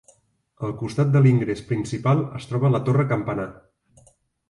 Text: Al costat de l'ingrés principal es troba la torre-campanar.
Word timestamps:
Al 0.67 0.73
costat 0.79 1.11
de 1.17 1.21
l'ingrés 1.27 1.63
principal 1.73 2.25
es 2.43 2.51
troba 2.53 2.75
la 2.77 2.83
torre-campanar. 2.91 3.51